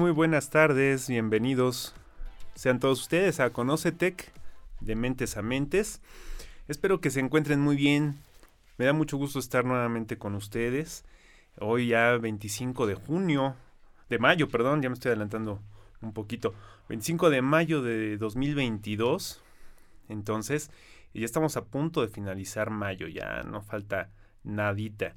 [0.00, 1.94] Muy buenas tardes, bienvenidos.
[2.54, 4.32] Sean todos ustedes a Conocetec
[4.80, 6.00] de Mentes a Mentes.
[6.68, 8.18] Espero que se encuentren muy bien.
[8.78, 11.04] Me da mucho gusto estar nuevamente con ustedes.
[11.58, 13.56] Hoy ya 25 de junio,
[14.08, 15.60] de mayo, perdón, ya me estoy adelantando
[16.00, 16.54] un poquito.
[16.88, 19.42] 25 de mayo de 2022.
[20.08, 20.70] Entonces,
[21.12, 24.08] ya estamos a punto de finalizar mayo, ya no falta
[24.44, 25.14] nadita.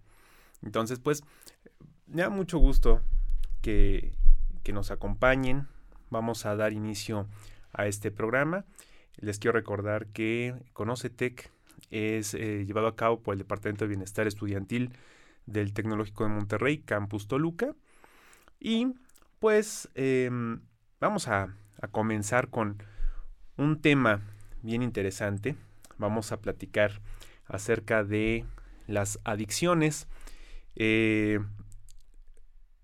[0.61, 1.23] Entonces, pues,
[2.05, 2.99] me da mucho gusto
[3.61, 4.11] que,
[4.63, 5.67] que nos acompañen.
[6.09, 7.27] Vamos a dar inicio
[7.73, 8.65] a este programa.
[9.17, 11.51] Les quiero recordar que Conocetec
[11.91, 14.91] es eh, llevado a cabo por el Departamento de Bienestar Estudiantil
[15.45, 17.75] del Tecnológico de Monterrey, Campus Toluca.
[18.59, 18.93] Y
[19.39, 20.61] pues em,
[20.99, 21.53] vamos a,
[21.91, 22.81] comenzar con
[23.57, 24.21] un tema
[24.61, 25.57] bien interesante.
[25.97, 27.01] Vamos a platicar
[27.47, 28.45] acerca de
[28.87, 30.07] las adicciones.
[30.77, 31.39] Eh,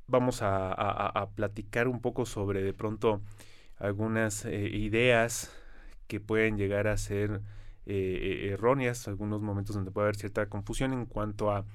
[0.09, 3.21] vamos a, platicar un poco sobre de pronto
[3.77, 5.51] algunas eh, ideas
[6.07, 7.41] que pueden llegar a ser
[7.85, 11.65] eh, erróneas, algunos momentos donde puede haber cierta confusión en cuanto a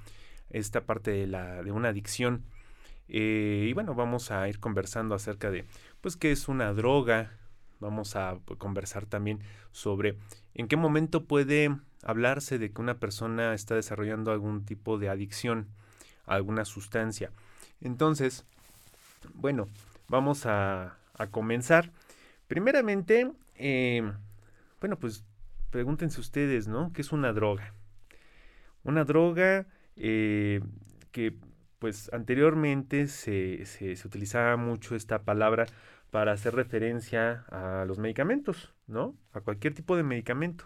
[0.50, 2.44] esta parte de, la, de una adicción.
[3.08, 5.64] Eh, y bueno, vamos a ir conversando acerca de,
[6.00, 7.32] pues, qué es una droga.
[7.80, 9.40] Vamos a conversar también
[9.72, 10.16] sobre
[10.54, 15.68] en qué momento puede hablarse de que una persona está desarrollando algún tipo de adicción
[16.26, 17.30] a alguna sustancia.
[17.84, 18.44] Entonces,
[19.34, 19.68] bueno,
[20.08, 20.96] vamos a,
[21.30, 21.92] comenzar.
[22.48, 24.10] Primeramente, eh,
[24.80, 25.24] bueno, pues
[25.70, 26.92] pregúntense ustedes, ¿no?
[26.92, 27.72] ¿Qué es una droga?
[28.82, 30.60] Una droga eh,
[31.12, 31.36] que
[31.78, 35.66] pues anteriormente se, se, utilizaba mucho esta palabra
[36.10, 39.14] para hacer referencia a los medicamentos, ¿no?
[39.32, 40.64] A cualquier tipo de medicamento.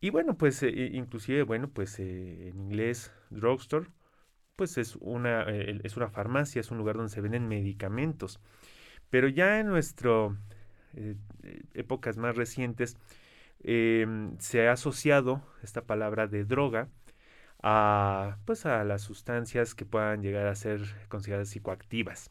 [0.00, 3.88] Y bueno, pues eh, inclusive, bueno, pues en inglés, drugstore,
[4.62, 8.38] pues es una, es una farmacia, es un lugar donde se venden medicamentos.
[9.10, 10.36] Pero ya en nuestro
[10.94, 11.16] eh,
[11.74, 12.96] épocas más recientes,
[13.64, 16.88] em, se ha asociado esta palabra de droga
[17.60, 22.30] a, pues, a las sustancias que puedan llegar a ser consideradas psicoactivas.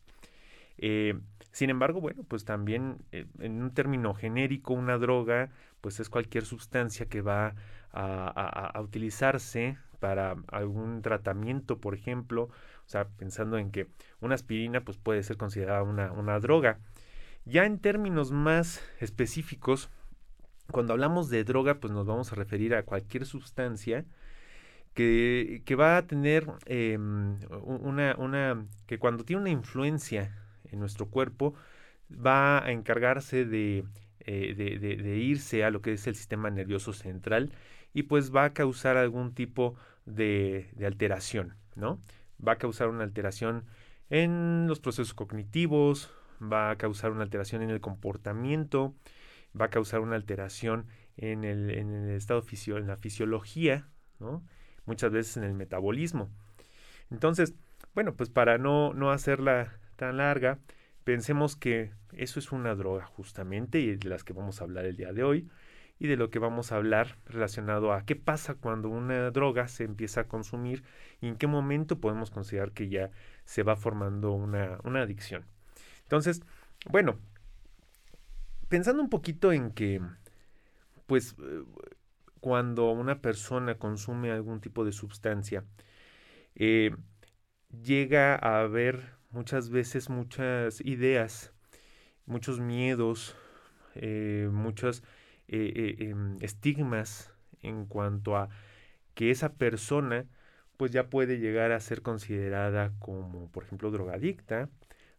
[0.78, 1.20] Eh,
[1.52, 5.50] sin embargo, bueno, pues también eh, en un término genérico, una droga,
[5.82, 7.56] pues es cualquier sustancia que va
[7.92, 13.88] a, utilizarse para algún tratamiento, por ejemplo, o sea, pensando en que
[14.20, 16.80] una aspirina, pues puede ser considerada una, una droga.
[17.46, 19.90] Ya en términos más específicos,
[20.72, 24.06] cuando hablamos de droga, pues nos vamos a referir a cualquier sustancia
[24.96, 30.36] que, va a tener em, una, una, que cuando tiene una influencia
[30.66, 31.54] en nuestro cuerpo,
[32.10, 33.86] va a encargarse de,
[34.26, 37.52] eh, de, irse a lo que es el sistema nervioso central
[37.94, 39.76] y pues va a causar algún tipo
[40.16, 42.02] de, alteración, ¿no?
[42.46, 43.66] Va a causar una alteración
[44.10, 46.12] en los procesos cognitivos,
[46.42, 48.96] va a causar una alteración en el comportamiento,
[49.60, 53.88] va a causar una alteración en el, en el estado fisio, en la fisiología,
[54.20, 54.44] ¿no?
[54.86, 56.30] muchas veces en el metabolismo.
[57.10, 57.54] Entonces,
[57.94, 60.60] bueno, pues para no, no hacerla tan larga,
[61.04, 64.98] pensemos que eso es una droga justamente y de las que vamos a hablar el
[64.98, 65.48] día de hoy
[66.02, 69.84] y de lo que vamos a hablar relacionado a qué pasa cuando una droga se
[69.84, 70.84] empieza a consumir
[71.22, 73.12] y en qué momento podemos considerar que ya
[73.46, 75.46] se va formando una, una adicción.
[76.02, 76.42] Entonces,
[76.90, 77.20] bueno,
[78.68, 80.02] pensando un poquito en que,
[81.06, 81.36] pues,
[82.40, 85.66] cuando una persona consume algún tipo de sustancia,
[86.56, 86.96] eh,
[87.84, 91.54] llega a haber muchas veces muchas ideas,
[92.26, 93.36] muchos miedos,
[93.94, 94.50] eh,
[95.52, 98.50] muchos em, estigmas en cuanto a
[99.14, 100.26] que esa persona
[100.78, 104.70] pues ya puede llegar a ser considerada como, por ejemplo, drogadicta,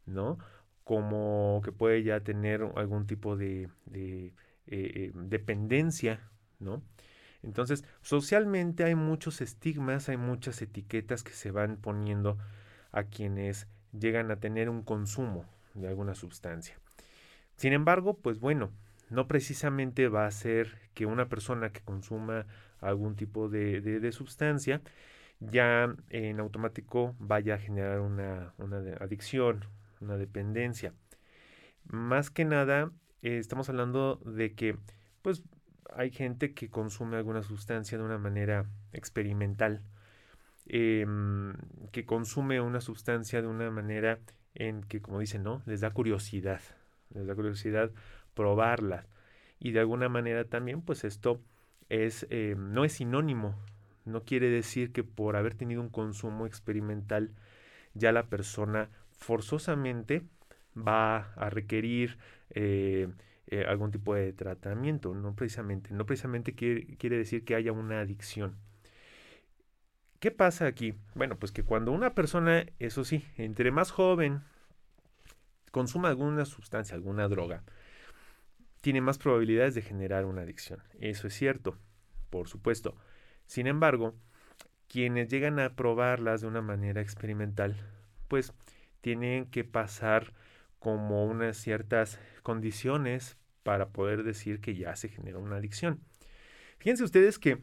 [0.06, 0.38] ¿no?
[0.84, 4.32] como que puede ya tener algún tipo de, eh,
[4.66, 6.20] eh, dependencia,
[6.59, 6.82] ¿no?
[7.43, 12.38] Entonces, socialmente hay muchos estigmas, hay muchas etiquetas que se van poniendo
[12.93, 13.66] a quienes
[13.99, 15.44] llegan a tener un consumo
[15.75, 16.78] de alguna sustancia.
[17.56, 18.70] Sin embargo, pues bueno,
[19.12, 22.47] no precisamente va a ser que una persona que consuma
[22.81, 24.81] algún tipo de, de, sustancia
[25.38, 29.67] ya en automático vaya a generar una, una adicción,
[30.00, 30.94] una dependencia.
[31.85, 32.91] Más que nada,
[33.23, 34.76] eh, estamos hablando de que,
[35.20, 35.43] pues,
[35.94, 39.82] hay gente que consume alguna sustancia de una manera experimental,
[40.67, 41.55] em,
[41.91, 44.20] que consume una sustancia de una manera
[44.55, 45.62] en que, como dicen, ¿no?
[45.67, 46.61] Les da curiosidad,
[47.11, 47.91] les da curiosidad
[48.34, 49.06] probarla.
[49.58, 51.40] Y de alguna manera también, pues esto
[51.88, 53.56] es, em, no es sinónimo,
[54.05, 57.31] no quiere decir que por haber tenido un consumo experimental
[57.94, 60.23] ya la persona forzosamente
[60.76, 62.19] va a requerir
[62.50, 63.08] eh,
[63.46, 68.00] eh, algún tipo de tratamiento, no precisamente, no precisamente quiere, quiere decir que haya una
[68.00, 68.56] adicción.
[70.20, 70.94] ¿Qué pasa aquí?
[71.14, 74.43] Bueno, pues que cuando una persona, eso sí, entre más joven,
[75.73, 77.64] consuma alguna sustancia, alguna droga,
[78.82, 80.82] tiene más probabilidades de generar una adicción.
[81.00, 81.79] Eso es cierto,
[82.29, 82.94] por supuesto.
[83.46, 84.14] Sin embargo,
[84.88, 87.76] quienes llegan a probarlas de una manera experimental,
[88.29, 88.52] pues
[89.00, 90.32] tienen que pasar
[90.79, 96.00] como unas ciertas condiciones para poder decir que ya se genera una adicción.
[96.78, 97.62] Fíjense ustedes que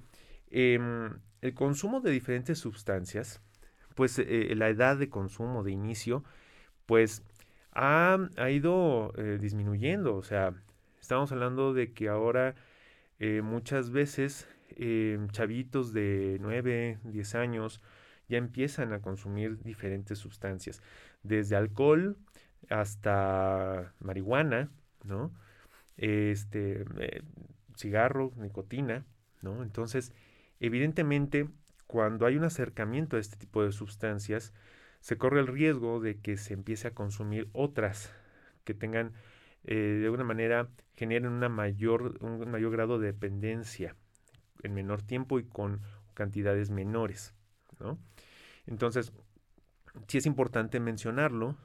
[0.50, 3.42] em, el consumo de diferentes sustancias,
[3.94, 6.24] pues eh, la edad de consumo de inicio,
[6.86, 7.24] pues
[7.74, 8.18] ha,
[8.50, 10.16] ido eh, disminuyendo.
[10.16, 10.54] O sea,
[11.00, 12.56] estamos hablando de que ahora
[13.20, 14.48] eh, muchas veces
[14.78, 17.82] em, chavitos de 9, 10 años
[18.28, 20.82] ya empiezan a consumir diferentes sustancias,
[21.24, 22.18] desde alcohol
[22.70, 24.70] hasta marihuana,
[25.04, 25.32] ¿no?
[25.98, 27.24] Este, eh,
[27.76, 29.06] cigarro, nicotina,
[29.42, 29.64] ¿no?
[29.64, 30.14] Entonces,
[30.60, 31.50] evidentemente,
[31.88, 34.54] cuando hay un acercamiento a este tipo de sustancias,
[35.02, 38.14] se corre el riesgo de que se empiece a consumir otras
[38.64, 39.14] que tengan,
[39.64, 43.96] eh, de alguna manera, generen una mayor, un mayor grado de dependencia
[44.64, 45.82] en menor tiempo y con
[46.14, 47.34] cantidades menores,
[47.80, 47.98] ¿no?
[48.66, 49.14] Entonces,
[50.08, 51.56] sí es importante mencionarlo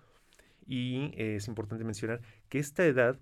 [0.66, 3.18] y es importante mencionar que esta edad,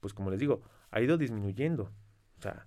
[0.00, 1.90] pues como les digo, ha ido disminuyendo.
[2.38, 2.66] O sea,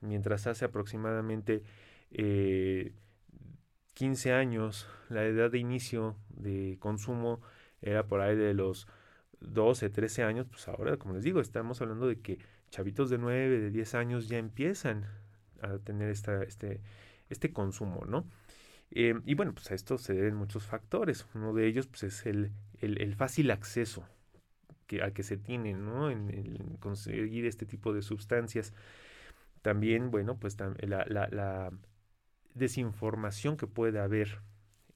[0.00, 1.62] mientras hace aproximadamente
[2.10, 2.92] 15
[4.28, 7.40] eh, años, la edad de inicio de consumo
[7.80, 8.86] era por ahí de los
[9.42, 12.38] 12, 13 años, pues ahora, como les digo, estamos hablando de que
[12.70, 15.06] chavitos de 9, de 10 años ya empiezan
[15.60, 16.80] a tener esta, este,
[17.28, 18.26] este consumo, ¿no?
[18.94, 21.26] Eh, y bueno, pues a esto se deben muchos factores.
[21.34, 24.06] Uno de ellos pues, es el, el, fácil acceso
[24.86, 26.10] que, al que se tiene ¿no?
[26.10, 28.74] en, conseguir este tipo de sustancias.
[29.62, 31.70] También, bueno, pues la, la,
[32.54, 34.40] desinformación que puede haber.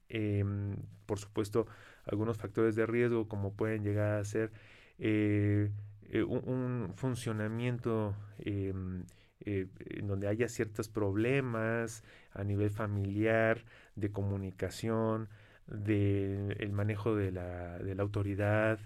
[0.09, 1.67] Em, por supuesto,
[2.07, 4.51] algunos factores de riesgo como pueden llegar a ser
[4.99, 5.69] eh,
[6.09, 9.03] eh, un, funcionamiento em,
[9.41, 13.63] eh, en donde haya ciertos problemas a nivel familiar,
[13.95, 15.29] de comunicación,
[15.67, 18.79] del manejo de la, de la autoridad,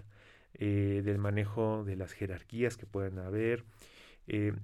[0.58, 3.64] del manejo de las jerarquías que puedan haber,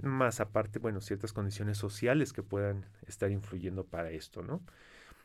[0.02, 4.60] más aparte, bueno, ciertas condiciones sociales que puedan estar influyendo para esto, ¿no?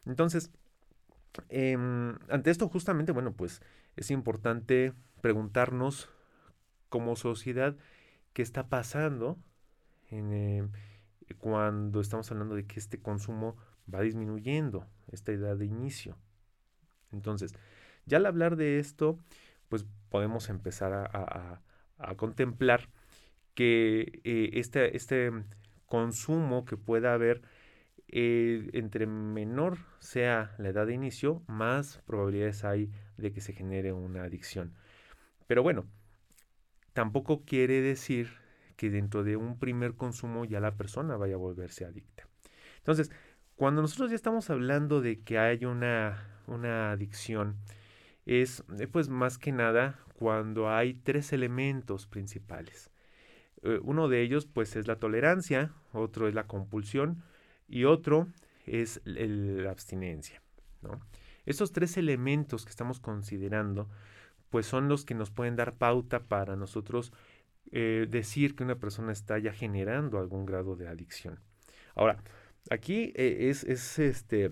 [0.06, 0.52] Entonces,
[1.50, 3.62] em, ante esto justamente, bueno, pues
[3.96, 6.10] es importante preguntarnos
[6.90, 7.76] como sociedad
[8.34, 9.38] qué está pasando
[10.10, 10.70] em,
[11.38, 13.56] cuando estamos hablando de que este consumo
[13.94, 16.18] va disminuyendo, esta edad de inicio.
[17.12, 17.54] Entonces,
[18.06, 19.20] ya al hablar de esto,
[19.70, 21.62] pues podemos empezar a,
[22.18, 22.90] contemplar
[23.56, 25.32] que eh, este, este,
[25.86, 27.42] consumo que pueda haber
[28.16, 33.92] eh, entre menor sea la edad de inicio, más probabilidades hay de que se genere
[33.92, 34.76] una adicción.
[35.48, 35.88] Pero bueno,
[36.94, 38.30] tampoco quiere decir
[38.76, 42.28] que dentro de un primer consumo ya la persona vaya a volverse adicta.
[42.78, 43.10] Entonces,
[43.56, 47.56] cuando nosotros ya estamos hablando de que hay una, una adicción,
[48.28, 52.92] es eh, pues más que nada cuando hay tres elementos principales.
[53.64, 57.24] Eh, uno de ellos pues es la tolerancia, otro es la compulsión
[57.68, 58.28] y otro
[58.66, 60.42] es la abstinencia.
[61.46, 63.90] Estos tres elementos que estamos considerando
[64.50, 67.12] pues son los que nos pueden dar pauta para nosotros
[67.72, 71.40] eh, decir que una persona está ya generando algún grado de adicción.
[71.96, 72.24] Ahora,
[72.70, 74.52] aquí es, es este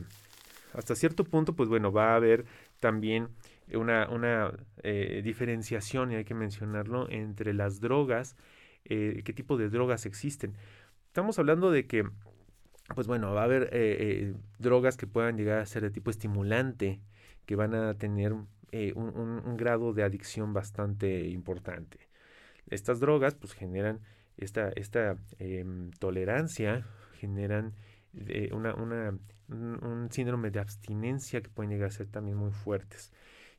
[0.73, 2.45] hasta cierto punto, pues bueno, va a haber
[2.79, 3.29] también
[3.73, 4.51] una, una
[4.83, 8.35] eh, diferenciación, y hay que mencionarlo, entre las drogas,
[8.85, 10.55] eh, qué tipo de drogas existen.
[11.07, 12.05] Estamos hablando de que,
[12.95, 17.01] pues bueno, va a haber eh, drogas que puedan llegar a ser de tipo estimulante,
[17.45, 21.99] que van a tener un, un, grado de adicción bastante importante.
[22.67, 23.99] Estas drogas, pues generan
[24.37, 26.85] esta, esta em, tolerancia,
[27.19, 27.73] generan
[28.51, 29.13] una, una
[29.51, 33.11] un, síndrome de abstinencia que pueden llegar a ser también muy fuertes.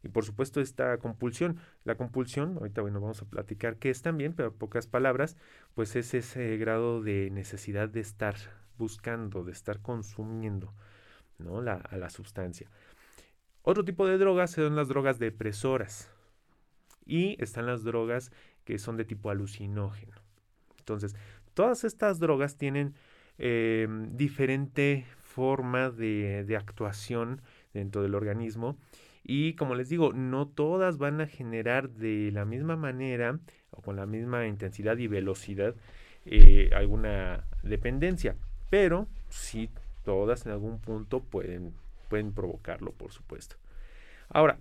[0.03, 4.35] Y por supuesto esta compulsión, la compulsión, ahorita bueno vamos a platicar qué es también,
[4.35, 5.37] pero pocas palabras,
[5.75, 8.35] pues es ese grado de necesidad de estar
[8.79, 10.73] buscando, de estar consumiendo
[11.38, 11.62] ¿no?
[11.62, 12.69] la, a la sustancia.
[13.62, 16.11] Otro tipo de drogas son las drogas depresoras
[17.07, 18.33] y están las drogas
[18.64, 20.17] que son de tipo alucinógeno.
[20.79, 21.14] Entonces,
[21.55, 22.95] todas estas drogas tienen
[23.38, 27.41] eh, diferente forma de, actuación
[27.73, 28.76] dentro del organismo
[29.25, 33.38] Y como les digo, no todas van a generar de la misma manera
[33.71, 35.75] o con la misma intensidad y velocidad
[36.26, 38.37] eh, alguna dependencia,
[38.73, 39.69] pero sí
[40.02, 41.75] todas en algún punto pueden,
[42.09, 43.57] pueden provocarlo, por supuesto.
[44.31, 44.59] Ahora,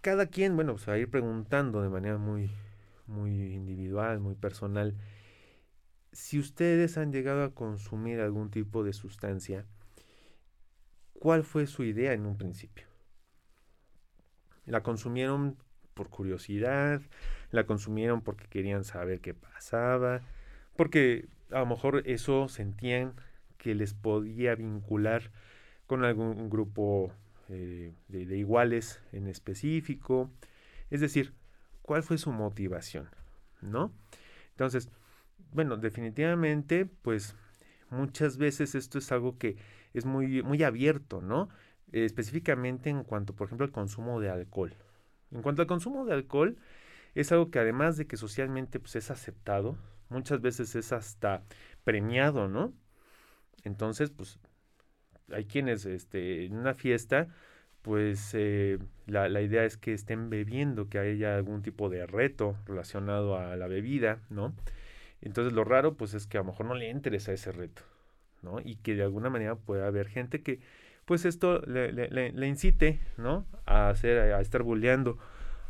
[0.00, 2.50] cada quien, bueno, se va a ir preguntando de manera muy,
[3.06, 4.96] muy individual, muy personal,
[6.12, 9.66] si ustedes han llegado a consumir algún tipo de sustancia,
[11.12, 12.86] ¿cuál fue su idea en un principio?
[14.64, 15.58] ¿La consumieron
[15.92, 17.02] por curiosidad?
[17.50, 20.22] ¿La consumieron porque querían saber qué pasaba?
[20.78, 23.14] Porque a lo mejor eso sentían
[23.56, 25.32] que les podía vincular
[25.88, 27.12] con algún grupo
[27.48, 30.30] eh, de, iguales en específico.
[30.90, 31.34] Es decir,
[31.82, 33.08] ¿cuál fue su motivación?
[33.60, 33.92] ¿No?
[34.50, 34.88] Entonces,
[35.52, 37.34] bueno, definitivamente, pues
[37.90, 39.56] muchas veces esto es algo que
[39.94, 41.48] es muy, muy abierto, ¿no?
[41.90, 44.74] específicamente en cuanto, por ejemplo, al consumo de alcohol.
[45.32, 46.56] En cuanto al consumo de alcohol,
[47.16, 49.76] es algo que además de que socialmente pues, es aceptado,
[50.08, 51.42] muchas veces es hasta
[51.84, 52.72] premiado, ¿no?
[53.64, 54.38] Entonces, pues
[55.32, 57.28] hay quienes este, en una fiesta,
[57.82, 62.56] pues eh, la, la, idea es que estén bebiendo, que haya algún tipo de reto
[62.66, 64.54] relacionado a la bebida, ¿no?
[65.20, 67.82] Entonces lo raro, pues es que a lo mejor no le interesa ese reto,
[68.42, 68.60] ¿no?
[68.60, 70.60] Y que de alguna manera pueda haber gente que,
[71.04, 73.46] pues esto le, le, le incite, ¿no?
[73.66, 75.18] A hacer, a estar bulleando,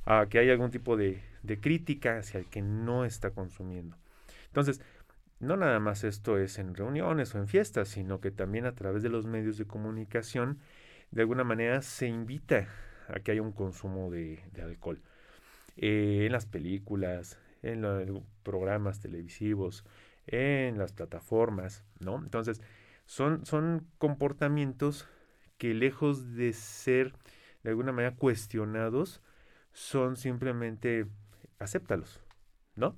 [0.05, 3.97] a que haya algún tipo de, de crítica hacia el que no está consumiendo.
[4.49, 4.81] Entonces,
[5.41, 9.03] no nada más esto es en reuniones o en fiestas, sino que también a través
[9.03, 10.59] de los medios de comunicación,
[11.11, 12.69] de alguna manera se invita
[13.09, 15.01] a que haya un consumo de, alcohol.
[15.77, 19.85] Eh, en las películas, en los programas televisivos,
[20.27, 22.19] en las plataformas, ¿no?
[22.19, 22.61] Entonces,
[23.07, 25.09] son, son comportamientos
[25.57, 27.15] que lejos de ser
[27.63, 29.21] de alguna manera cuestionados,
[29.73, 31.07] son simplemente
[31.59, 32.23] acéptalos,
[32.77, 32.97] ¿no?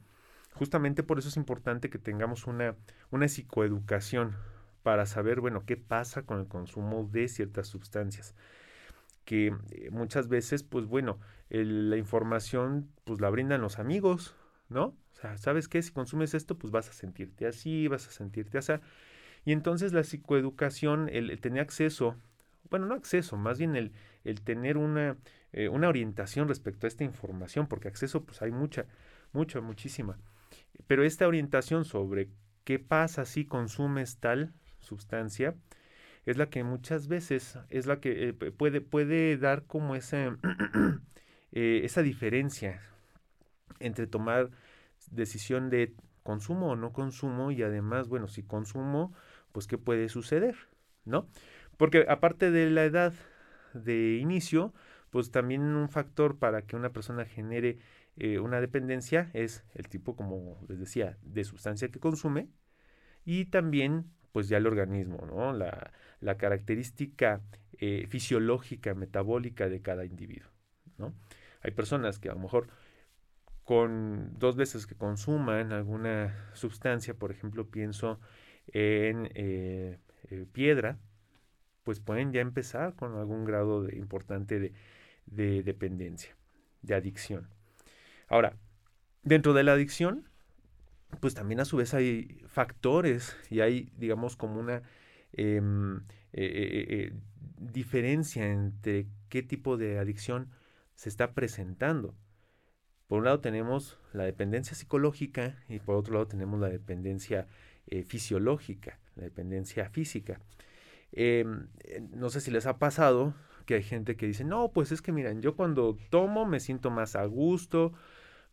[0.55, 2.75] Justamente por eso es importante que tengamos una,
[3.11, 4.37] una psicoeducación
[4.83, 8.35] para saber, bueno, qué pasa con el consumo de ciertas sustancias.
[9.25, 14.35] Que eh, muchas veces, pues bueno, la información pues la brindan los amigos,
[14.69, 14.85] ¿no?
[14.87, 15.83] O sea, ¿sabes qué?
[15.83, 18.73] Si consumes esto, pues vas a sentirte así, vas a sentirte así.
[19.45, 22.17] Y entonces la psicoeducación, el, tener acceso,
[22.71, 23.93] bueno, no acceso, más bien el,
[24.25, 25.17] el tener una,
[25.53, 28.87] eh, una orientación respecto a esta información, porque acceso pues hay mucha,
[29.33, 30.19] mucha, muchísima.
[30.87, 32.29] Pero esta orientación sobre
[32.65, 35.55] qué pasa si consumes tal sustancia
[36.27, 40.33] es la que muchas veces es la que eh, puede, puede dar como ese,
[41.53, 42.83] eh, esa diferencia
[43.79, 44.51] entre tomar
[45.11, 49.13] decisión de consumo o no consumo y además, bueno, si consumo,
[49.53, 50.55] pues qué puede suceder,
[51.05, 51.27] ¿no?
[51.77, 53.15] Porque aparte de la edad
[53.73, 54.75] de inicio,
[55.11, 57.79] pues también un factor para que una persona genere
[58.17, 62.49] eh, una dependencia es el tipo, como les decía, de sustancia que consume
[63.25, 65.53] y también pues ya el organismo, ¿no?
[65.53, 67.41] La, la característica
[67.79, 70.51] eh, fisiológica, metabólica de cada individuo,
[70.99, 71.15] ¿no?
[71.63, 72.69] Hay personas que a lo mejor
[73.65, 78.21] con dos veces que consuman alguna sustancia, por ejemplo, pienso
[78.69, 79.99] en eh,
[80.53, 80.99] piedra,
[81.85, 84.73] pues pueden ya empezar con algún grado importante de,
[85.27, 86.37] de dependencia,
[86.83, 87.49] de adicción.
[88.31, 88.57] Ahora,
[89.25, 90.29] dentro de la adicción,
[91.19, 94.83] pues también a su vez hay factores y hay, digamos, como una
[95.33, 97.13] em, eh, eh, eh,
[97.59, 100.49] diferencia entre qué tipo de adicción
[100.95, 102.15] se está presentando.
[103.09, 107.49] Por un lado tenemos la dependencia psicológica y por otro lado tenemos la dependencia
[108.07, 110.41] fisiológica, la dependencia física.
[111.11, 111.67] Em,
[112.15, 113.35] no sé si les ha pasado
[113.67, 116.91] que hay gente que dice, no, pues es que miren, yo cuando tomo me siento
[116.91, 117.93] más a gusto,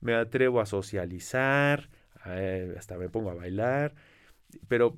[0.02, 1.90] me atrevo a socializar,
[2.26, 3.94] eh, hasta me pongo a bailar,
[4.68, 4.96] pero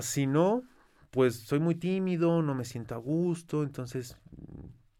[0.00, 0.62] si no,
[1.10, 4.16] pues soy muy tímido, no me siento a gusto, entonces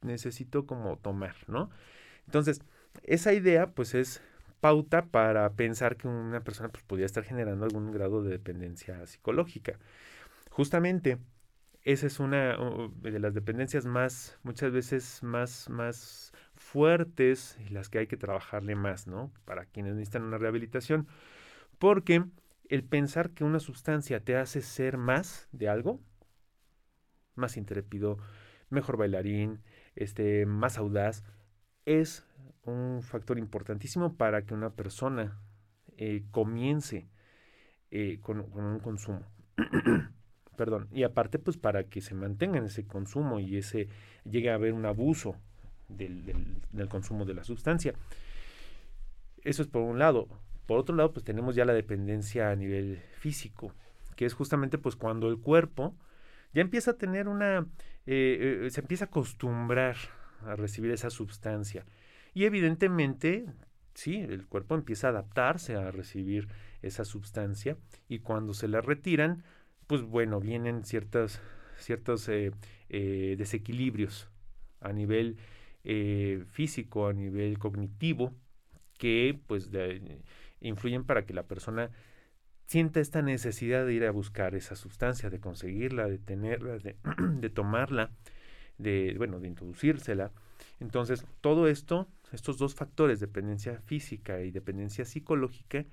[0.02, 1.70] necesito como tomar, ¿no?
[2.26, 2.60] Entonces,
[3.02, 4.22] esa idea pues es
[4.60, 9.78] pauta para pensar que una persona pues, podría estar generando algún grado de dependencia psicológica.
[10.50, 11.18] Justamente,
[11.82, 12.56] esa es una
[13.00, 16.32] de las dependencias más, muchas veces más, más
[16.68, 19.32] fuertes y las que hay que trabajarle más, ¿no?
[19.46, 21.08] Para quienes necesitan una rehabilitación.
[21.78, 22.24] Porque
[22.68, 26.00] el pensar que una sustancia te hace ser más de algo,
[27.34, 28.18] más intrépido,
[28.68, 29.62] mejor bailarín,
[29.96, 31.24] este, más audaz,
[31.86, 32.26] es
[32.64, 35.40] un factor importantísimo para que una persona
[35.96, 37.08] eh, comience
[37.90, 39.22] eh, con, un consumo.
[40.56, 43.88] perdón, y aparte pues para que se mantenga en ese consumo y ese
[44.24, 45.36] llegue a haber un abuso
[45.88, 46.24] del,
[46.72, 47.94] del, consumo de la sustancia.
[49.42, 50.28] Eso es por un lado.
[50.66, 53.72] Por otro lado, pues tenemos ya la dependencia a nivel físico,
[54.16, 55.94] que es justamente pues cuando el cuerpo
[56.52, 57.66] ya empieza a tener una,
[58.06, 59.96] eh, eh, se empieza a acostumbrar
[60.44, 61.84] a recibir esa sustancia.
[62.34, 63.46] Y evidentemente,
[63.94, 66.48] sí, el cuerpo empieza a adaptarse a recibir
[66.82, 67.76] esa sustancia
[68.08, 69.44] y cuando se la retiran,
[69.86, 71.40] pues bueno, vienen ciertas,
[71.76, 72.52] ciertos eh,
[72.88, 74.28] desequilibrios
[74.80, 75.38] a nivel
[76.50, 78.34] físico, a nivel cognitivo,
[78.98, 79.70] que pues
[80.60, 81.90] influyen para que la persona
[82.66, 86.76] sienta esta necesidad de ir a buscar esa sustancia, de conseguirla, de tenerla,
[87.18, 88.10] de, tomarla,
[88.76, 90.32] de, bueno, de introducírsela.
[90.78, 95.86] Entonces, todo esto, estos dos factores, dependencia física y dependencia psicológica,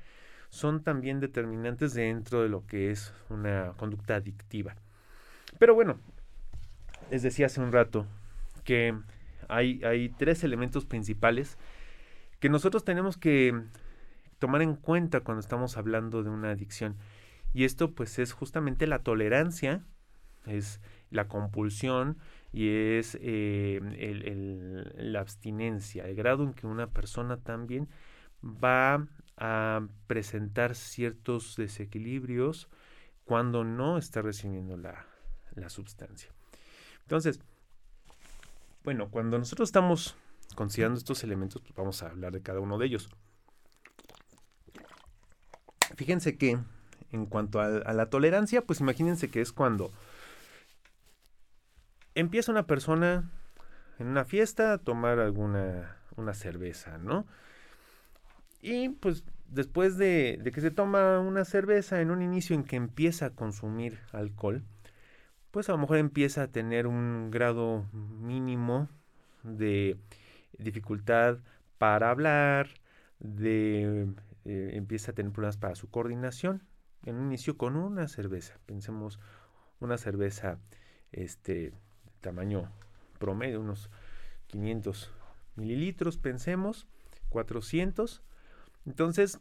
[0.49, 4.75] son también determinantes dentro de lo que es una conducta adictiva.
[5.57, 5.97] Pero bueno,
[7.09, 8.05] les decía hace un rato
[8.65, 8.93] que
[9.49, 11.57] hay, tres elementos principales
[12.39, 13.53] que nosotros tenemos que
[14.39, 16.97] tomar en cuenta cuando estamos hablando de una adicción.
[17.53, 19.83] Y esto pues es justamente la tolerancia,
[20.45, 22.17] es la compulsión
[22.51, 23.79] y es eh,
[24.97, 27.87] la abstinencia, el grado en que una persona también
[28.43, 32.69] va a presentar ciertos desequilibrios
[33.23, 35.05] cuando no está recibiendo la,
[35.55, 36.31] la sustancia.
[37.01, 37.39] Entonces,
[38.85, 40.15] bueno, cuando nosotros estamos
[40.53, 43.09] considerando estos elementos, pues vamos a hablar de cada uno de ellos.
[45.95, 46.59] Fíjense que
[47.11, 49.91] en cuanto a, la tolerancia, pues imagínense que es cuando
[52.13, 53.31] empieza una persona
[53.97, 57.25] en una fiesta a tomar alguna una cerveza, ¿no?
[58.61, 62.75] Y pues después de, de, que se toma una cerveza, en un inicio en que
[62.75, 64.63] empieza a consumir alcohol,
[65.55, 68.89] pues a lo mejor empieza a tener un grado mínimo
[69.41, 69.95] de
[70.57, 71.37] dificultad
[71.77, 72.67] para hablar,
[73.19, 74.09] de
[74.43, 76.63] eh, empieza a tener problemas para su coordinación.
[77.05, 79.17] En un inicio con una cerveza, pensemos
[79.79, 80.59] una cerveza
[81.13, 81.71] este
[82.19, 82.69] tamaño
[83.17, 83.89] promedio, unos
[84.47, 85.09] 500
[85.55, 86.85] mililitros, pensemos,
[87.29, 88.21] 400.
[88.85, 89.39] Entonces,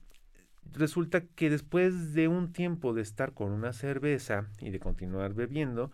[0.73, 5.91] resulta que después de un tiempo de estar con una cerveza y de continuar bebiendo,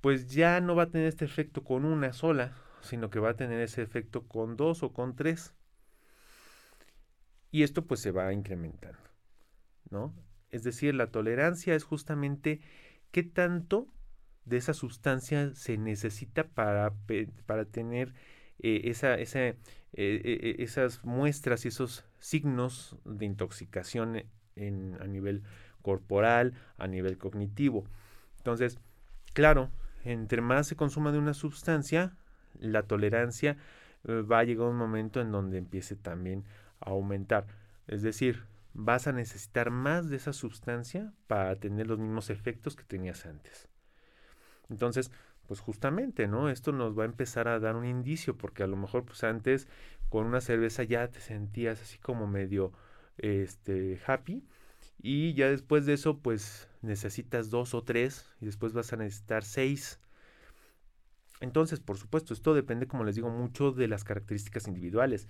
[0.00, 3.36] pues ya no va a tener este efecto con una sola, sino que va a
[3.36, 5.54] tener ese efecto con dos o con tres.
[7.50, 8.98] Y esto pues se va incrementando,
[9.90, 10.14] ¿no?
[10.50, 12.60] Es decir, la tolerancia es justamente
[13.10, 13.88] qué tanto
[14.44, 16.92] de esa sustancia se necesita para,
[17.46, 18.14] para tener
[18.58, 19.24] eh, eh,
[19.94, 24.16] eh, esas muestras y esos signos de intoxicación
[24.56, 25.42] a nivel
[25.82, 27.84] corporal, a nivel cognitivo.
[28.38, 28.78] Entonces,
[29.32, 29.70] claro,
[30.04, 32.16] entre más se consuma de una sustancia,
[32.58, 33.56] la tolerancia
[34.06, 36.44] va a llegar un momento en donde empiece también
[36.78, 37.46] aumentar.
[37.86, 42.84] Es decir, vas a necesitar más de esa sustancia para tener los mismos efectos que
[42.84, 43.68] tenías antes.
[44.68, 45.10] Entonces,
[45.46, 46.48] pues justamente, ¿no?
[46.48, 49.66] Esto nos va a empezar a dar un indicio, porque a lo mejor, pues antes
[50.10, 52.72] con una cerveza ya te sentías así como medio,
[53.18, 54.44] este, happy,
[55.02, 59.44] y ya después de eso, pues necesitas dos o tres, y después vas a necesitar
[59.44, 60.00] seis.
[61.40, 65.26] Entonces, por supuesto, esto depende, como les digo, mucho de las características individuales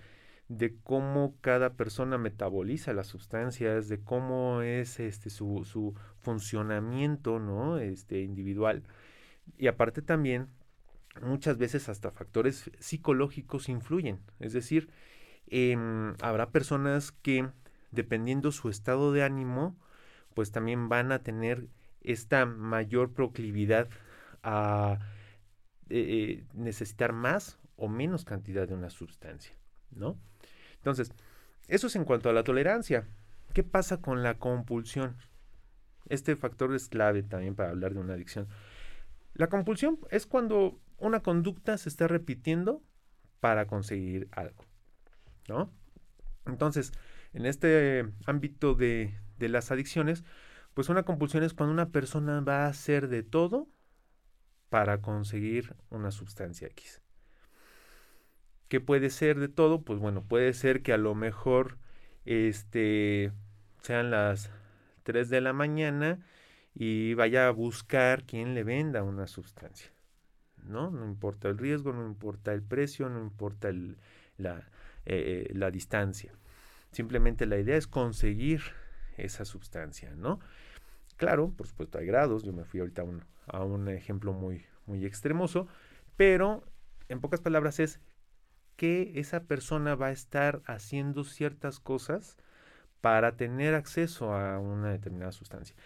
[0.51, 7.79] de cómo cada persona metaboliza las sustancias, de cómo es este su, su funcionamiento ¿no?
[7.79, 8.83] este, individual.
[9.59, 10.49] Y aparte también,
[11.23, 14.21] muchas veces hasta factores psicológicos influyen.
[14.39, 14.91] Es decir,
[15.49, 17.49] em, habrá personas que,
[17.91, 19.77] dependiendo su estado de ánimo,
[20.35, 21.69] pues también van a tener
[22.03, 23.89] esta mayor proclividad
[24.43, 24.99] a
[25.89, 29.55] eh, necesitar más o menos cantidad de una sustancia,
[29.91, 30.19] ¿no?
[30.77, 31.13] Entonces,
[31.69, 33.07] eso es en cuanto a la tolerancia.
[33.53, 35.17] ¿Qué pasa con la compulsión?
[36.09, 38.49] Este factor es clave también para hablar de una adicción.
[39.35, 42.83] La compulsión es cuando una conducta se está repitiendo
[43.41, 44.65] para conseguir algo,
[45.49, 45.73] ¿no?
[46.47, 46.93] Entonces,
[47.33, 50.25] en este ámbito de, de las adicciones,
[50.75, 53.69] pues una compulsión es cuando una persona va a hacer de todo
[54.69, 57.03] para conseguir una sustancia X.
[58.69, 59.83] ¿Qué puede ser de todo?
[59.83, 61.79] Pues bueno, puede ser que a lo mejor
[62.25, 63.33] este,
[63.83, 64.51] sean las
[65.03, 66.25] 3 de la mañana
[66.73, 69.91] y vaya a buscar quien le venda una sustancia.
[70.65, 70.91] ¿No?
[70.91, 73.71] No importa el riesgo, no importa el precio, no importa
[74.37, 74.59] la,
[75.07, 76.33] eh, eh, la distancia.
[76.93, 78.63] Simplemente la idea es conseguir
[79.17, 80.41] esa sustancia, ¿no?
[81.17, 82.43] Claro, por supuesto hay grados.
[82.43, 83.05] Yo me fui ahorita
[83.47, 85.69] a un ejemplo muy, muy extremoso,
[86.17, 86.65] pero
[87.09, 88.01] en pocas palabras es
[88.77, 92.39] que esa persona va a estar haciendo ciertas cosas
[93.01, 95.77] para tener acceso a una determinada sustancia.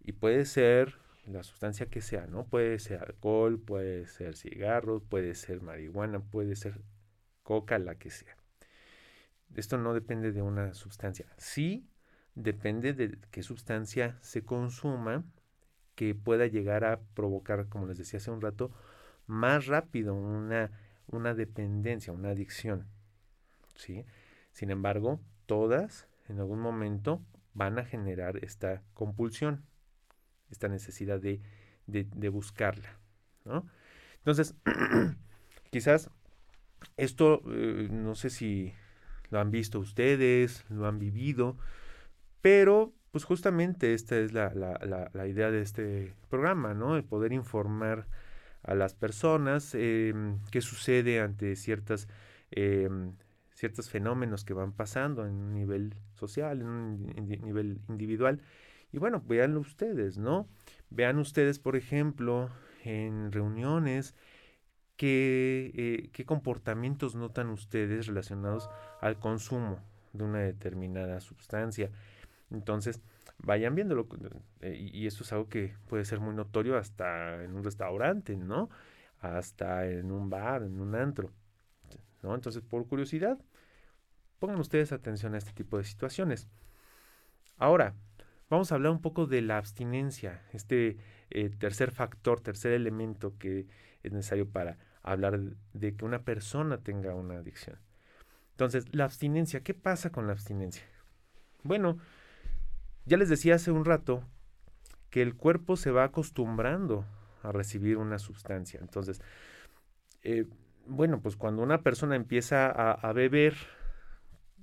[0.00, 2.44] Y puede ser la sustancia que sea, ¿no?
[2.44, 6.80] Puede ser alcohol, puede ser cigarro, puede ser marihuana, puede ser
[7.42, 8.36] coca, la que sea.
[9.54, 11.26] Esto no depende de una sustancia.
[11.36, 11.86] Sí
[12.34, 15.24] depende de qué sustancia se consuma
[15.94, 18.72] que pueda llegar a provocar, como les decía hace un rato,
[19.26, 20.70] más rápido una,
[21.06, 22.86] una dependencia, una adicción.
[23.74, 24.04] ¿sí?
[24.52, 27.22] Sin embargo, todas en algún momento
[27.54, 29.64] van a generar esta compulsión,
[30.52, 31.40] esta necesidad de,
[31.86, 32.98] de, buscarla.
[33.44, 33.66] ¿no?
[34.18, 34.54] Entonces,
[35.70, 36.10] quizás
[36.96, 38.72] esto, eh, no sé si
[39.30, 41.56] lo han visto ustedes, lo han vivido,
[42.40, 46.96] pero pues justamente esta es la, la, la, idea de este programa, ¿no?
[46.96, 48.06] El poder informar
[48.62, 52.08] a las personas em, qué sucede ante ciertas,
[52.50, 53.12] em,
[53.52, 58.40] ciertos fenómenos que van pasando en un nivel social, en un nivel individual.
[58.92, 60.48] Y bueno, véanlo ustedes, ¿no?
[60.90, 62.50] Vean ustedes, por ejemplo,
[62.84, 64.14] en reuniones,
[64.96, 68.68] qué, eh, qué comportamientos notan ustedes relacionados
[69.00, 69.80] al consumo
[70.12, 71.90] de una determinada sustancia.
[72.50, 73.00] Entonces,
[73.38, 74.06] vayan viéndolo.
[74.60, 78.70] Eh, y, esto es algo que puede ser muy notorio hasta en un restaurante, ¿no?
[79.20, 81.30] Hasta en un bar, en un antro.
[82.22, 82.34] ¿no?
[82.34, 83.38] Entonces, por curiosidad,
[84.38, 86.48] pongan ustedes atención a este tipo de situaciones.
[87.58, 87.94] Ahora,
[88.52, 90.98] vamos a hablar un poco de la abstinencia, este
[91.30, 93.66] eh, tercer factor, tercer elemento que
[94.02, 95.40] es necesario para hablar
[95.72, 97.78] de que una persona tenga una adicción.
[98.50, 100.82] Entonces, la abstinencia, ¿qué pasa con la abstinencia?
[101.62, 101.96] Bueno,
[103.06, 104.22] ya les decía hace un rato
[105.08, 107.06] que el cuerpo se va acostumbrando
[107.42, 108.80] a recibir una sustancia.
[108.82, 109.22] Entonces,
[110.24, 110.46] eh,
[110.84, 113.54] bueno, pues cuando una persona empieza a, beber,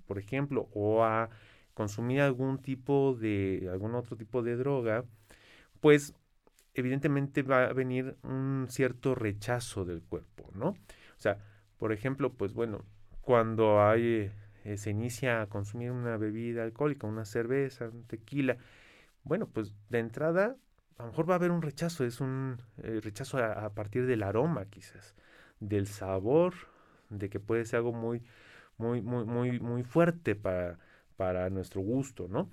[0.05, 1.31] por ejemplo, o a
[1.73, 5.05] consumir algún tipo de, algún otro tipo de droga,
[5.79, 6.13] pues
[6.73, 10.69] evidentemente va a venir un cierto rechazo del cuerpo, ¿no?
[10.69, 11.37] O sea,
[11.77, 12.85] por ejemplo, pues bueno,
[13.21, 14.31] cuando eh,
[14.75, 18.57] se inicia a consumir una bebida alcohólica, una cerveza, un tequila,
[19.23, 20.55] bueno, pues de entrada
[20.99, 24.21] a lo mejor va a haber un rechazo, es un eh, rechazo a, partir del
[24.21, 25.15] aroma quizás,
[25.61, 26.53] del sabor,
[27.09, 28.21] de que puede ser algo muy,
[28.77, 30.77] muy, muy, muy, muy fuerte para,
[31.19, 32.49] para nuestro gusto, ¿no?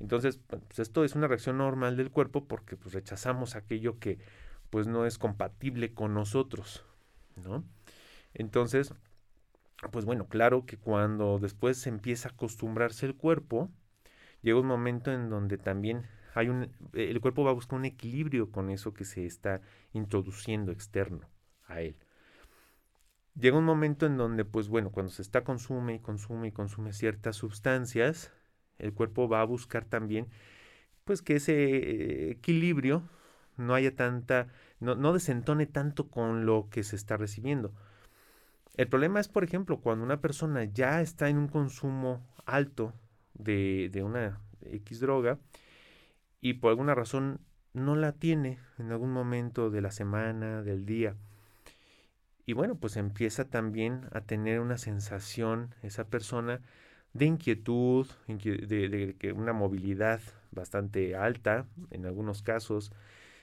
[0.00, 4.18] Entonces, pues esto es una reacción normal del cuerpo porque pues, rechazamos aquello que
[4.70, 6.84] pues no es compatible con nosotros,
[7.36, 7.62] ¿no?
[8.34, 8.92] Entonces,
[9.92, 13.70] pues bueno, claro que cuando después se empieza a acostumbrarse el cuerpo,
[14.42, 16.04] llega un momento en donde también
[16.34, 19.60] hay un, el cuerpo va a buscar un equilibrio con eso que se está
[19.92, 21.20] introduciendo externo
[21.68, 21.94] a él.
[23.38, 26.92] Llega un momento en donde, pues bueno, cuando se está consume y consume y consume
[26.92, 28.32] ciertas sustancias,
[28.78, 30.26] el cuerpo va a buscar también,
[31.04, 33.02] pues que ese equilibrio
[33.56, 34.48] no haya tanta,
[34.80, 37.72] no, no desentone tanto con lo que se está recibiendo.
[38.78, 42.94] El problema es, por ejemplo, cuando una persona ya está en un consumo alto
[43.34, 45.38] de, una X droga
[46.40, 47.40] y por alguna razón
[47.72, 51.16] no la tiene en algún momento de la semana, del día.
[52.48, 56.62] Y bueno, pues empieza también a tener una sensación esa persona
[57.12, 62.90] de inquietud, de, una movilidad bastante alta en algunos casos.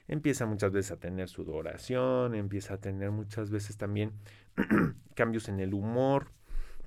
[0.07, 4.11] Empieza muchas veces a tener sudoración, empieza a tener muchas veces también
[5.13, 6.31] cambios en el humor.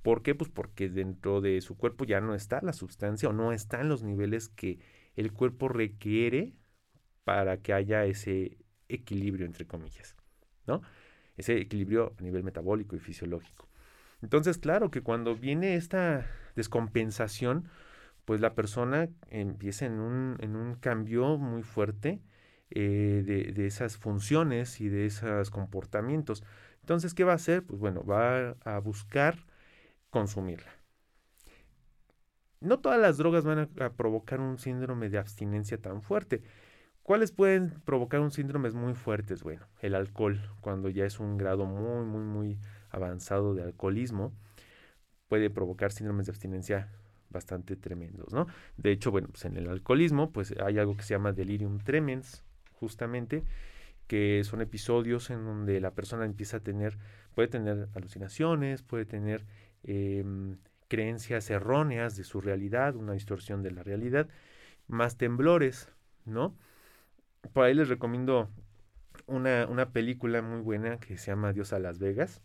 [0.03, 0.35] ¿Por qué?
[0.35, 4.03] Pues porque dentro de su cuerpo ya no está la sustancia o no están los
[4.03, 4.81] niveles que
[5.15, 6.57] el cuerpo requiere
[7.23, 10.17] para que haya ese equilibrio, entre comillas,
[10.67, 10.83] ¿no?
[11.39, 13.67] Ese equilibrio a nivel metabólico y fisiológico.
[14.21, 17.69] Entonces, claro que cuando viene esta descompensación,
[18.27, 22.21] pues la persona empieza en un, en un cambio muy fuerte
[22.71, 26.45] eh, de, de, esas funciones y de esos comportamientos.
[26.83, 27.63] Entonces, ¿qué va a hacer?
[27.63, 29.47] Pues bueno, va a buscar
[30.11, 30.79] consumirla.
[32.61, 36.43] No todas las drogas van a, provocar un síndrome de abstinencia tan fuerte.
[37.09, 39.43] ¿Cuáles pueden provocar un síndrome muy fuertes?
[39.43, 42.59] Bueno, el alcohol, cuando ya es un grado muy, muy, muy
[42.91, 44.35] avanzado de alcoholismo,
[45.27, 46.93] puede provocar síndromes de abstinencia
[47.31, 48.47] bastante tremendos, ¿no?
[48.77, 52.45] De hecho, bueno, pues en el alcoholismo, pues hay algo que se llama delirium tremens,
[52.75, 53.43] justamente,
[54.07, 56.99] que son episodios en donde la persona empieza a tener,
[57.35, 59.47] puede tener alucinaciones, puede tener
[59.83, 64.29] em, creencias erróneas de su realidad, una distorsión de la realidad,
[64.89, 65.91] más temblores,
[66.27, 66.55] ¿no?
[67.53, 68.49] Por ahí les recomiendo
[69.27, 72.43] una, una, película muy buena que se llama Dios a Las Vegas,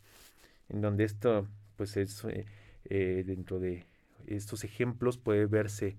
[0.70, 2.46] en donde esto, pues es eh,
[2.86, 3.86] eh, dentro de
[4.28, 5.98] estos ejemplos puede verse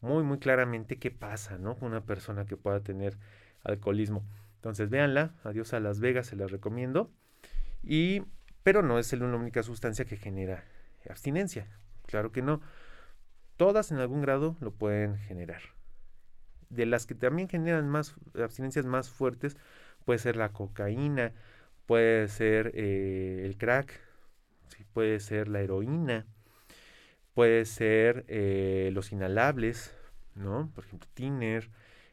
[0.00, 1.76] muy, muy claramente qué pasa, ¿no?
[1.76, 3.18] Con una persona que pueda tener
[3.64, 4.24] alcoholismo.
[4.56, 7.10] Entonces, véanla, Adiós a Las Vegas, se la recomiendo.
[7.82, 8.22] Y,
[8.62, 10.64] pero no es la única sustancia que genera
[11.08, 11.66] abstinencia.
[12.06, 12.60] Claro que no.
[13.56, 15.75] Todas en algún grado lo pueden generar.
[16.70, 19.56] De las que también generan más abstinencias más fuertes,
[20.04, 21.32] puede ser la cocaína,
[21.86, 24.00] puede ser eh, el crack,
[24.92, 26.26] puede ser la heroína,
[27.34, 29.94] puede ser eh, los inhalables,
[30.34, 30.70] ¿no?
[30.74, 31.70] Por ejemplo, tiner,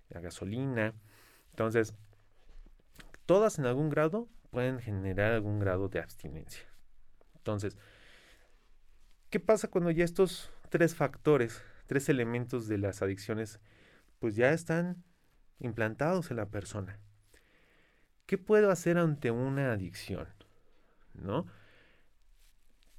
[0.09, 0.93] la gasolina.
[1.51, 1.93] Entonces,
[3.25, 6.63] todas en algún grado pueden generar algún grado de abstinencia.
[7.35, 7.77] Entonces,
[9.29, 13.59] ¿qué pasa cuando ya estos tres factores, tres elementos de las adicciones,
[14.23, 15.03] pues ya están
[15.59, 16.97] implantados en la persona?
[18.25, 20.29] ¿Qué puedo hacer ante una adicción?
[21.13, 21.45] ¿No?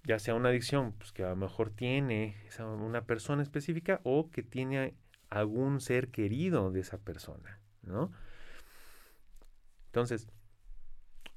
[0.03, 4.43] Ya sea una adicción pues, que a lo mejor tiene una persona específica o que
[4.43, 4.97] tiene
[5.31, 8.13] algún ser querido de esa persona, ¿no?
[9.87, 10.29] Entonces,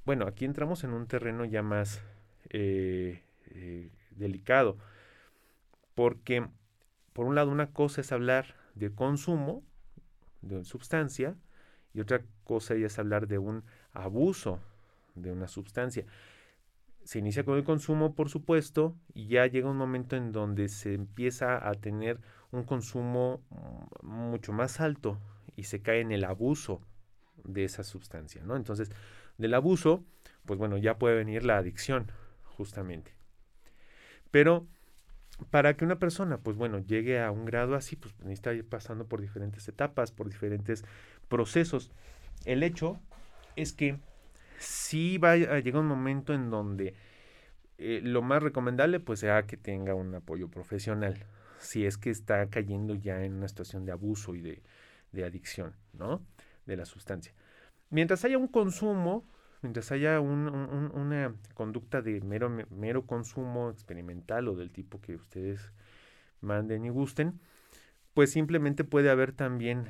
[0.03, 2.01] bueno, aquí entramos en un terreno ya más
[2.49, 4.77] eh, eh, delicado,
[5.95, 6.45] porque
[7.13, 9.63] por un lado una cosa es hablar de consumo
[10.47, 11.35] de sustancia
[11.93, 14.59] y otra cosa es hablar de un abuso
[15.15, 16.05] de una sustancia.
[17.03, 20.93] Se inicia con el consumo, por supuesto, y ya llega un momento en donde se
[20.93, 22.19] empieza a tener
[22.51, 25.17] un consumo mm, mucho más alto
[25.55, 26.81] y se cae en el abuso
[27.43, 28.55] de esa sustancia, ¿no?
[28.55, 28.91] Entonces,
[29.37, 30.03] del abuso,
[30.45, 32.11] pues bueno, ya puede venir la adicción,
[32.43, 33.15] justamente.
[34.31, 34.67] Pero
[35.49, 39.05] para que una persona, pues bueno, llegue a un grado así, pues necesita ir pasando
[39.05, 40.83] por diferentes etapas, por diferentes
[41.27, 41.91] procesos.
[42.45, 42.99] El hecho
[43.55, 43.99] es que
[44.59, 46.95] sí va a llegar un momento en donde
[47.77, 51.25] eh, lo más recomendable pues sea que tenga un apoyo profesional,
[51.59, 54.63] si es que está cayendo ya en una situación de abuso y de,
[55.11, 56.25] de adicción, ¿no?
[56.65, 57.33] de la sustancia.
[57.89, 59.25] Mientras haya un consumo,
[59.61, 65.71] mientras haya una conducta de mero, mero consumo experimental o del tipo que ustedes
[66.41, 67.39] manden y gusten,
[68.13, 69.89] pues simplemente puede haber también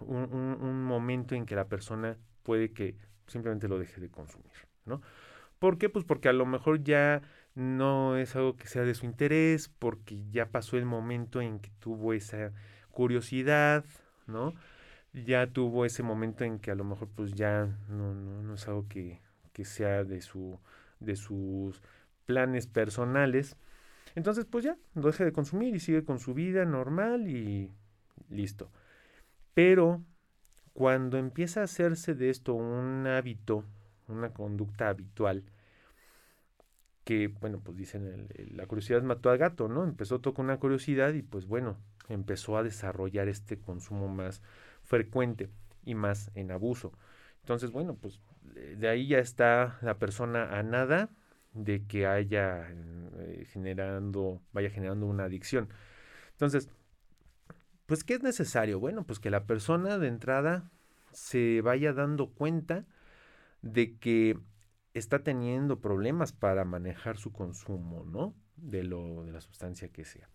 [0.00, 4.52] un, momento en que la persona puede que simplemente lo deje de consumir,
[4.84, 5.00] ¿no?
[5.58, 5.88] ¿Por qué?
[5.88, 7.22] Pues porque a lo mejor ya
[7.54, 11.70] no es algo que sea de su interés, porque ya pasó el momento en que
[11.78, 12.52] tuvo esa
[12.90, 13.84] curiosidad,
[14.26, 14.52] ¿no?
[15.14, 18.86] Ya tuvo ese momento en que a lo mejor pues ya no, no, es algo
[18.88, 19.20] que,
[19.64, 20.58] sea de, su,
[21.00, 21.80] de sus
[22.26, 23.56] planes personales.
[24.16, 27.70] Entonces pues ya, lo deja de consumir y sigue con su vida normal y
[28.28, 28.70] listo.
[29.54, 30.02] Pero
[30.72, 33.64] cuando empieza a hacerse de esto un hábito,
[34.08, 35.44] una conducta habitual,
[37.04, 39.84] que bueno, pues dicen, la curiosidad mató al gato, ¿no?
[39.84, 41.76] Empezó todo con una curiosidad y pues bueno,
[42.08, 44.42] empezó a desarrollar este consumo más
[44.84, 45.50] frecuente
[45.84, 46.92] y más en abuso.
[47.40, 48.20] Entonces, bueno, pues
[48.54, 51.10] de ahí ya está la persona a nada
[51.52, 55.68] de que haya eh, generando, vaya generando una adicción.
[56.32, 56.68] Entonces,
[57.86, 58.80] pues, ¿qué es necesario?
[58.80, 60.70] Bueno, pues que la persona de entrada
[61.12, 62.86] se vaya dando cuenta
[63.62, 64.38] de que
[64.94, 68.34] está teniendo problemas para manejar su consumo, ¿no?
[68.56, 70.28] De lo de la sustancia que sea.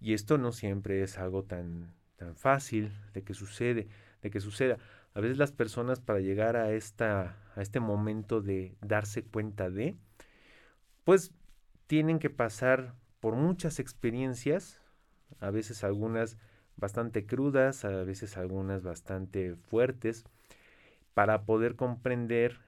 [0.00, 3.88] Y esto no siempre es algo tan tan fácil de que sucede,
[4.20, 4.76] de que suceda.
[5.14, 9.96] A veces las personas para llegar a esta a este momento de darse cuenta de
[11.04, 11.32] pues
[11.86, 14.82] tienen que pasar por muchas experiencias,
[15.40, 16.36] a veces algunas
[16.76, 20.24] bastante crudas, a veces algunas bastante fuertes,
[21.14, 22.58] para poder comprender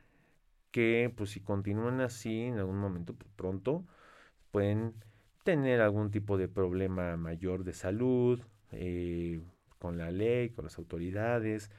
[0.71, 3.85] que pues si continúan así en algún momento pues, pronto
[4.51, 4.95] pueden
[5.45, 8.41] tener algún tipo de problema mayor de salud,
[8.72, 9.40] eh,
[9.78, 11.70] con la ley, con las autoridades,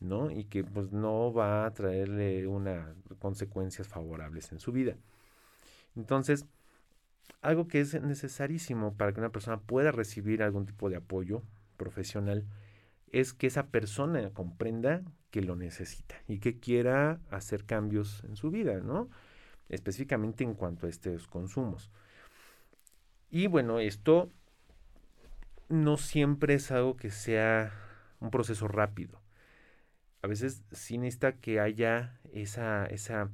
[0.00, 0.30] ¿no?
[0.30, 4.96] Y que pues no va a traerle una consecuencias favorables en su vida.
[5.96, 6.46] Entonces,
[7.42, 11.42] algo que es necesarísimo para que una persona pueda recibir algún tipo de apoyo
[11.76, 12.44] profesional
[13.12, 18.50] es que esa persona comprenda que lo necesita y que quiera hacer cambios en su
[18.50, 19.08] vida, ¿no?
[19.68, 21.90] Específicamente en cuanto a estos consumos.
[23.30, 24.30] Y bueno, esto
[25.74, 27.72] no siempre es algo que sea
[28.20, 29.20] un proceso rápido.
[30.22, 33.30] A veces sí necesita que haya esa, esa,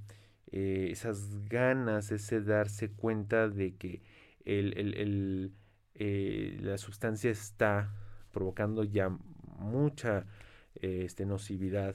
[0.50, 4.03] eh, esas ganas, ese darse cuenta de que
[4.44, 5.53] el,
[5.94, 7.94] eh, la sustancia está
[8.33, 9.11] provocando ya
[9.59, 10.26] mucha
[10.74, 11.94] este, nocividad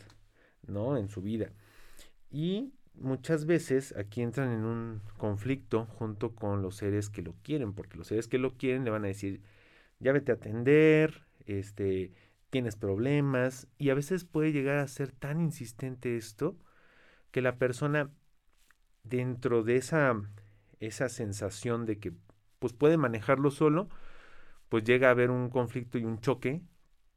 [0.67, 0.97] ¿no?
[0.97, 1.51] en su vida.
[2.31, 7.73] Y muchas veces aquí entran en un conflicto junto con los seres que lo quieren,
[7.73, 9.41] porque los seres que lo quieren le van a decir,
[10.05, 12.13] ya vete a atender, este,
[12.51, 16.55] tienes problemas, y a veces puede llegar a ser tan insistente esto
[17.31, 18.11] que la persona
[19.03, 20.13] dentro de esa,
[20.79, 22.13] esa sensación de que
[22.59, 23.89] pues puede manejarlo solo,
[24.69, 26.61] pues llega a haber un conflicto y un choque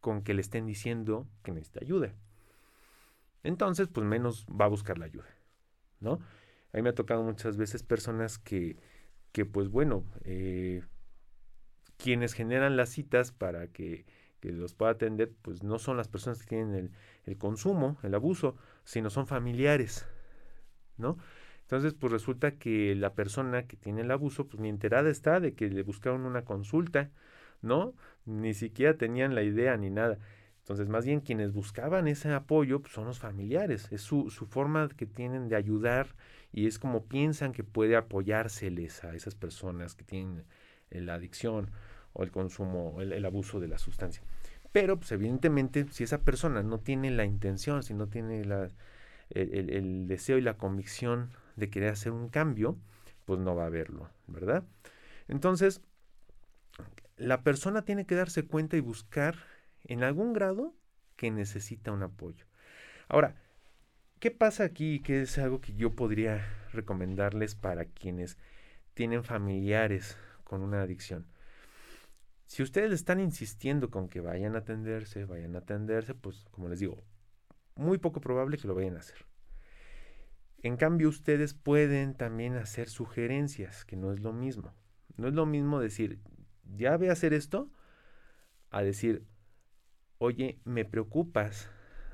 [0.00, 2.14] con que le estén diciendo que necesita ayuda.
[3.42, 5.28] Entonces, pues menos va a buscar la ayuda,
[6.00, 6.20] ¿no?
[6.72, 8.78] A mí me ha tocado muchas veces personas que,
[9.32, 10.82] que pues bueno, eh,
[11.98, 14.06] quienes generan las citas para que,
[14.40, 16.92] los pueda atender, pues no son las personas que tienen
[17.26, 20.06] el, consumo, el abuso, sino son familiares,
[20.96, 21.18] ¿no?
[21.62, 25.54] Entonces, pues resulta que la persona que tiene el abuso, pues ni enterada está de
[25.54, 27.10] que le buscaron una consulta,
[27.60, 27.94] ¿no?
[28.24, 30.18] Ni siquiera tenían la idea ni nada.
[30.60, 34.88] Entonces, más bien quienes buscaban ese apoyo pues, son los familiares, es su, su, forma
[34.88, 36.14] que tienen de ayudar
[36.52, 40.44] y es como piensan que puede apoyárseles a esas personas que tienen
[40.90, 41.70] la adicción
[42.12, 44.22] o el consumo, el, el abuso de la sustancia.
[44.72, 48.42] Pero, pues evidentemente, si esa persona no tiene la intención, si no tiene
[49.30, 52.76] el, deseo y la convicción de querer hacer un cambio,
[53.24, 54.64] pues no va a haberlo, ¿verdad?
[55.26, 55.80] Entonces,
[57.16, 59.36] la persona tiene que darse cuenta y buscar
[59.84, 60.74] en algún grado
[61.16, 62.44] que necesita un apoyo.
[63.08, 63.36] Ahora,
[64.20, 65.00] ¿qué pasa aquí?
[65.00, 68.38] Que es algo que yo podría recomendarles para quienes
[68.94, 70.16] tienen familiares
[70.48, 71.26] con una adicción.
[72.46, 76.80] Si ustedes están insistiendo con que vayan a atenderse, vayan a atenderse, pues como les
[76.80, 76.96] digo,
[77.76, 79.26] muy poco probable que lo vayan a hacer.
[80.62, 84.74] En cambio, ustedes pueden también hacer sugerencias, que no es lo mismo.
[85.16, 86.20] No es lo mismo decir,
[86.64, 87.70] ya ve a hacer esto,
[88.70, 89.24] a decir,
[90.16, 91.70] oye, me preocupas,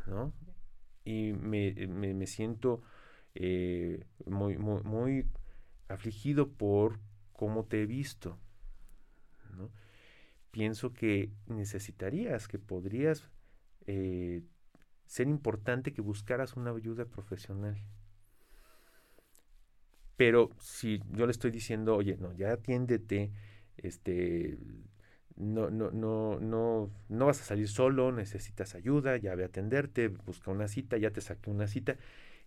[0.06, 0.34] ¿no?
[1.04, 2.82] Y me, me, siento
[3.34, 5.28] eh, muy, muy, muy,
[5.88, 6.98] afligido por
[7.34, 8.38] cómo te he visto,
[9.56, 9.70] ¿no?
[10.50, 13.28] Pienso que necesitarías, que podrías
[13.86, 14.42] eh,
[15.06, 17.76] ser importante que buscaras una ayuda profesional.
[20.16, 23.32] Pero si yo le estoy diciendo, oye, no, ya atiéndete,
[23.76, 24.58] este,
[25.36, 30.08] no, no, no, no, no vas a salir solo, necesitas ayuda, ya ve a atenderte,
[30.08, 31.96] busca una cita, ya te saqué una cita.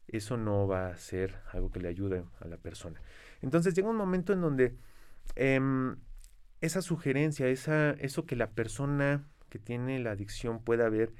[0.08, 3.02] Eso no va a ser algo que le ayude a la persona.
[3.42, 4.76] Entonces llega un momento en donde
[5.36, 5.98] em,
[6.62, 11.14] esa sugerencia, esa, eso que la persona que tiene la adicción pueda ver,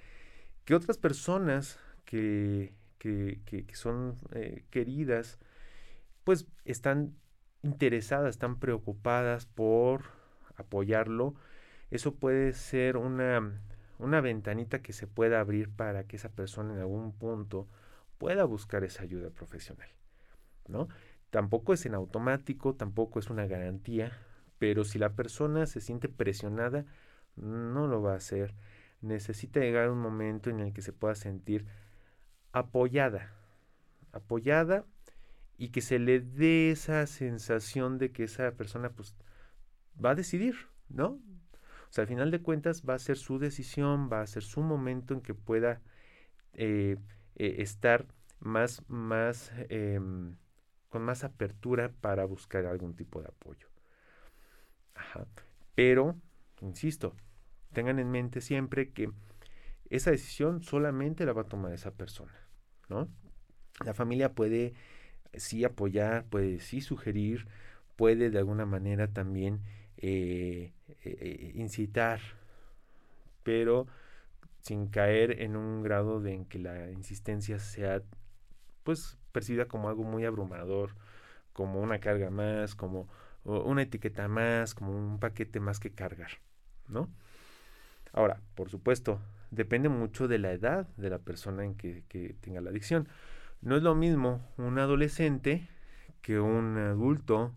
[0.66, 5.40] que otras personas que, que, que, son eh, queridas,
[6.24, 7.16] pues están
[7.64, 10.04] interesadas, están preocupadas por
[10.58, 11.36] apoyarlo
[11.90, 13.62] eso puede ser una,
[14.00, 17.68] una ventanita que se pueda abrir para que esa persona en algún punto
[18.18, 19.90] pueda buscar esa ayuda profesional,
[20.68, 20.90] ¿no?
[21.30, 24.12] Tampoco es en automático, tampoco es una garantía,
[24.60, 26.86] pero si la persona se siente presionada,
[27.36, 28.56] no lo va a hacer.
[29.02, 31.66] Necesita llegar un momento en el que se pueda sentir
[32.52, 33.34] apoyada,
[34.12, 34.86] apoyada
[35.58, 39.16] y que se le dé esa sensación de que esa persona pues
[40.04, 40.56] va a decidir,
[40.90, 41.20] ¿no?
[41.90, 44.62] O sea, al final de cuentas va a ser su decisión, va a ser su
[44.62, 45.82] momento en que pueda
[46.54, 46.98] eh,
[47.36, 48.06] eh, estar
[48.40, 50.36] más, más, em,
[50.90, 53.68] con más apertura para buscar algún tipo de apoyo.
[55.76, 56.16] Pero,
[56.62, 57.16] insisto,
[57.74, 59.12] tengan en mente siempre que
[59.90, 62.34] esa decisión solamente la va a tomar esa persona,
[62.90, 63.08] ¿no?
[63.86, 64.74] La familia puede
[65.34, 67.48] sí apoyar, puede sí sugerir,
[67.96, 69.62] puede de alguna manera también
[69.98, 70.74] eh,
[71.04, 72.20] eh, incitar,
[73.44, 73.88] pero
[74.62, 78.02] sin caer en un grado de en que la insistencia sea
[78.88, 80.92] pues percibida como algo muy abrumador,
[81.52, 83.10] como una carga más, como
[83.44, 86.32] una etiqueta más, como un paquete más que cargar,
[86.88, 87.10] ¿no?
[88.14, 89.20] Ahora, por supuesto,
[89.52, 93.10] depende mucho de la edad de la persona en que, que tenga la adicción.
[93.60, 95.68] No es lo mismo un adolescente
[96.22, 97.54] que un adulto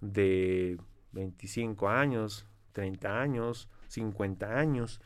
[0.00, 0.76] de
[1.12, 5.00] 25 años, 30 años, 50 años,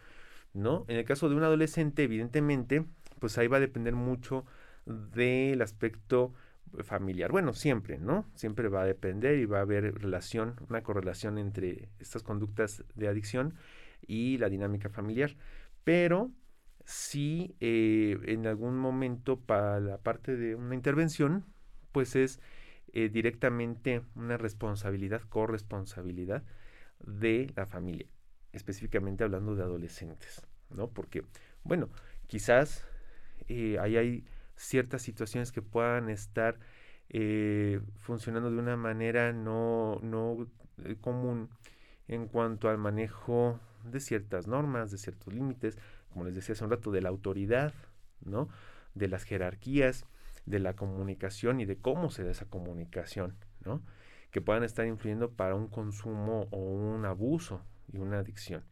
[0.55, 0.87] ¿no?
[0.89, 2.87] En el caso de un adolescente, evidentemente,
[3.21, 4.47] pues ahí va a depender mucho
[4.89, 6.35] del aspecto
[6.83, 7.31] familiar.
[7.31, 8.27] Bueno, siempre, ¿no?
[8.35, 13.09] Siempre va a depender y va a haber relación, una correlación entre estas conductas de
[13.09, 13.55] adicción
[14.07, 15.37] y la dinámica familiar.
[15.85, 16.31] Pero
[16.85, 21.45] si eh, en algún momento para la parte de una intervención,
[21.93, 22.41] pues es
[22.93, 26.43] eh, directamente una responsabilidad, corresponsabilidad
[27.01, 28.07] de la familia,
[28.53, 30.89] específicamente hablando de adolescentes, ¿no?
[30.89, 31.25] Porque,
[31.65, 31.89] bueno,
[32.27, 32.87] quizás
[33.49, 34.25] eh, ahí hay
[34.59, 36.59] ciertas situaciones que puedan estar
[37.09, 40.47] eh, funcionando de una manera no, no
[40.85, 41.49] eh, común
[42.07, 45.79] en cuanto al manejo de ciertas normas, de ciertos límites,
[46.11, 47.73] como les decía hace un rato, de la autoridad,
[48.21, 48.49] ¿no?
[48.95, 50.05] De las jerarquías,
[50.47, 53.83] de la comunicación y de cómo se da esa comunicación, ¿no?
[54.31, 58.65] Que puedan estar influyendo para un consumo o un abuso y una adicción.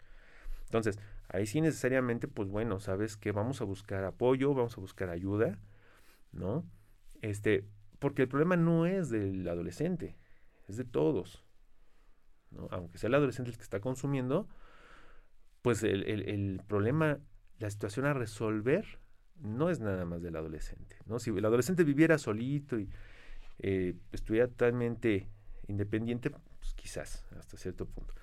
[0.65, 5.11] Entonces, ahí sí necesariamente, pues bueno, sabes que vamos a buscar apoyo, vamos a buscar
[5.11, 5.59] ayuda,
[6.37, 6.65] ¿no?
[7.23, 7.67] Este,
[7.99, 10.17] porque el problema no es del adolescente,
[10.69, 11.45] es de todos.
[12.51, 12.69] ¿no?
[12.71, 14.49] Aunque sea el adolescente el que está consumiendo,
[15.63, 17.19] pues el, problema,
[17.59, 19.01] la situación a resolver
[19.41, 20.97] no es nada más del adolescente.
[21.07, 21.19] ¿no?
[21.19, 22.89] Si el adolescente viviera solito y
[23.59, 25.29] eh, estuviera totalmente
[25.67, 28.15] independiente, pues quizás hasta cierto punto.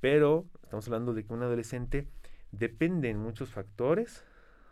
[0.00, 2.08] Pero estamos hablando de que un adolescente
[2.52, 4.24] depende en muchos factores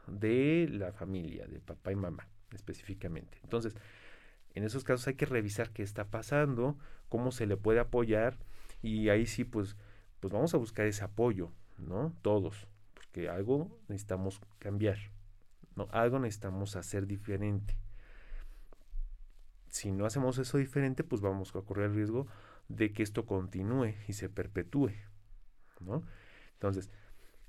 [0.07, 3.39] de la familia, de papá y mamá específicamente.
[3.43, 3.77] Entonces,
[4.55, 6.79] en esos casos hay que revisar qué está pasando,
[7.09, 8.39] cómo se le puede apoyar
[8.83, 9.77] y ahí sí, pues,
[10.21, 12.15] pues vamos a buscar ese apoyo, ¿no?
[12.23, 14.99] Todos, porque algo necesitamos cambiar,
[15.77, 15.89] ¿no?
[15.91, 17.77] Algo necesitamos hacer diferente.
[19.69, 22.29] Si no hacemos eso diferente, pues vamos a correr el riesgo
[22.69, 24.93] de que esto continúe y se perpetúe,
[25.81, 26.05] ¿no?
[26.53, 26.91] Entonces,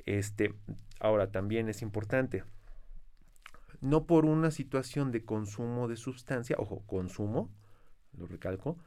[0.05, 0.53] este,
[0.99, 2.43] ahora también es importante,
[3.81, 7.49] no por una situación de consumo de sustancia, ojo, consumo,
[8.17, 8.77] lo recalco,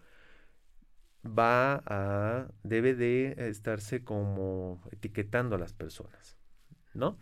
[1.27, 6.37] va a, debe de estarse como etiquetando a las personas,
[6.95, 7.19] ¿no?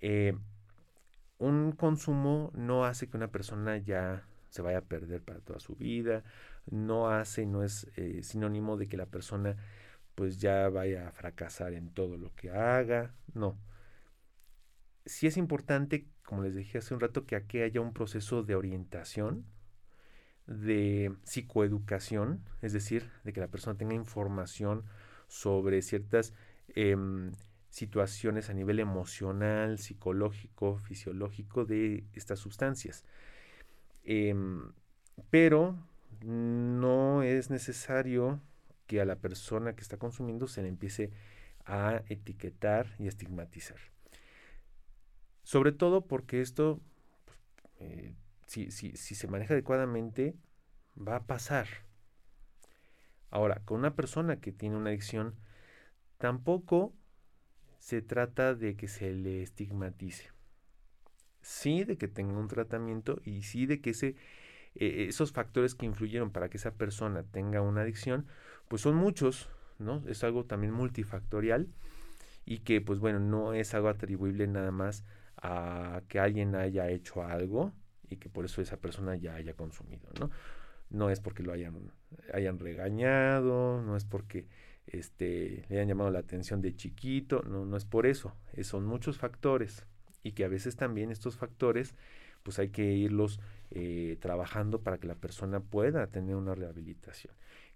[0.00, 0.36] Eh,
[1.38, 5.74] un consumo no hace que una persona ya se vaya a perder para toda su
[5.74, 6.22] vida,
[6.70, 9.56] no hace, no es eh, sinónimo de que la persona
[10.14, 13.58] pues ya vaya a fracasar en todo lo que haga, no.
[15.06, 18.56] Sí es importante como les dije hace un rato, que aquí haya un proceso de
[18.56, 19.44] orientación,
[20.46, 24.84] de psicoeducación, es decir, de que la persona tenga información
[25.28, 26.34] sobre ciertas
[26.68, 27.32] em,
[27.70, 33.04] situaciones a nivel emocional, psicológico, fisiológico de estas sustancias.
[34.02, 34.72] Em,
[35.30, 35.76] pero
[36.20, 38.40] no es necesario
[38.86, 41.10] que a la persona que está consumiendo se le empiece
[41.64, 43.78] a etiquetar y estigmatizar.
[45.42, 46.80] Sobre todo porque esto,
[47.24, 47.38] pues,
[47.78, 48.14] eh,
[48.46, 50.34] si, si, si se maneja adecuadamente,
[50.96, 51.66] va a pasar.
[53.30, 55.34] Ahora, con una persona que tiene una adicción,
[56.18, 56.94] tampoco
[57.78, 60.30] se trata de que se le estigmatice.
[61.42, 64.16] Sí de que tenga un tratamiento y sí de que ese,
[64.74, 68.26] eh, esos factores que influyeron para que esa persona tenga una adicción,
[68.68, 69.48] pues son muchos,
[69.78, 70.02] ¿no?
[70.06, 71.68] Es algo también multifactorial
[72.44, 75.04] y que, pues bueno, no es algo atribuible nada más
[75.36, 77.72] a que alguien haya hecho algo
[78.08, 80.30] y que por eso esa persona ya haya consumido, ¿no?
[80.90, 81.92] No es porque lo hayan,
[82.32, 84.46] hayan regañado, no es porque
[84.86, 89.18] este, le hayan llamado la atención de chiquito, no, no es por eso, son muchos
[89.18, 89.86] factores
[90.22, 91.94] y que a veces también estos factores
[92.42, 93.40] pues hay que irlos
[93.70, 97.34] eh, trabajando para que la persona pueda tener una rehabilitación,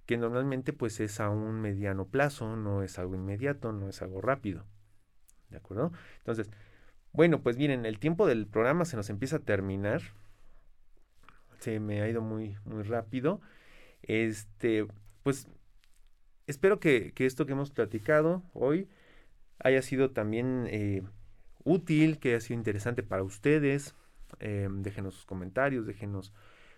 [0.09, 4.23] que normalmente pues es a un mediano plazo, no es algo inmediato, no es algo
[4.23, 4.65] rápido,
[5.51, 5.93] ¿de acuerdo?
[6.17, 6.51] Entonces,
[7.13, 10.01] bueno, pues miren, el tiempo del programa se nos empieza a terminar.
[11.59, 13.43] Se me ha ido muy, muy rápido.
[14.01, 14.87] Este,
[15.25, 15.47] pues
[16.47, 18.89] espero que, esto que hemos platicado hoy
[19.59, 21.03] haya sido también eh,
[21.65, 23.95] útil, que haya sido interesante para ustedes.
[24.41, 26.33] Em, déjenos sus comentarios, déjenos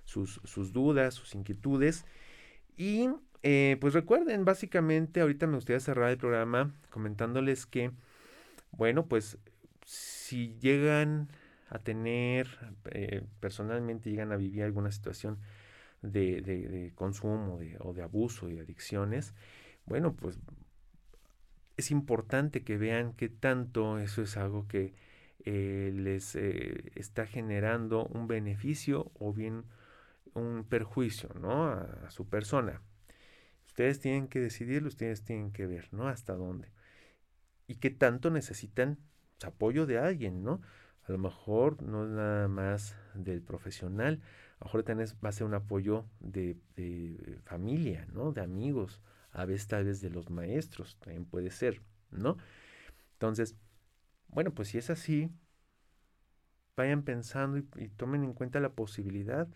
[0.04, 2.04] sus, sus dudas, sus inquietudes.
[2.76, 3.10] Y
[3.42, 7.90] eh, pues recuerden, básicamente ahorita me gustaría cerrar el programa comentándoles que,
[8.72, 9.38] bueno, pues
[9.84, 11.28] si llegan
[11.68, 12.48] a tener,
[12.90, 15.38] eh, personalmente llegan a vivir alguna situación
[16.02, 19.34] de, consumo o de abuso y adicciones,
[19.86, 20.38] bueno, pues
[21.76, 24.92] es importante que vean qué tanto eso es algo que
[25.46, 29.64] eh, les está generando un beneficio o bien
[30.34, 31.66] un perjuicio, ¿no?
[31.66, 32.82] A, su persona.
[33.66, 36.08] Ustedes tienen que decidirlo, ustedes tienen que ver, ¿no?
[36.08, 36.72] Hasta dónde.
[37.66, 38.98] Y qué tanto necesitan
[39.44, 40.60] apoyo de alguien, ¿no?
[41.04, 44.20] A lo mejor no es nada más del profesional,
[44.58, 46.56] a lo mejor también va a ser un apoyo de,
[47.44, 48.32] familia, ¿no?
[48.32, 49.00] De amigos,
[49.32, 52.36] a veces tal vez de los maestros, también puede ser, ¿no?
[53.14, 53.56] Entonces,
[54.28, 55.30] bueno, pues si es así,
[56.76, 59.48] vayan pensando y, tomen en cuenta la posibilidad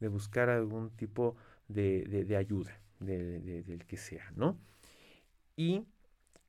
[0.00, 1.36] de buscar algún tipo
[1.68, 4.58] de, ayuda, del que sea, ¿no?
[5.56, 5.84] Y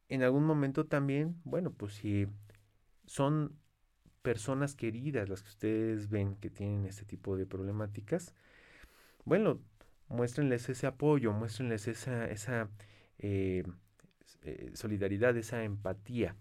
[0.10, 2.28] en algún momento también, bueno, pues si
[3.06, 3.56] son
[4.22, 8.34] personas queridas las que ustedes ven que tienen este tipo de problemáticas,
[9.26, 9.60] bueno,
[10.08, 12.70] muéstrenles ese apoyo, muéstrenles esa, esa
[13.20, 13.64] eh,
[14.43, 16.36] eh, solidaridad, esa empatía.